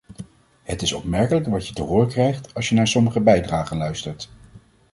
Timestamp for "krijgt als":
2.07-2.69